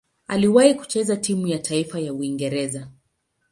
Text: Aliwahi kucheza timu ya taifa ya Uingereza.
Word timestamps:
Aliwahi 0.27 0.73
kucheza 0.75 1.17
timu 1.17 1.47
ya 1.47 1.59
taifa 1.59 1.99
ya 1.99 2.13
Uingereza. 2.13 2.87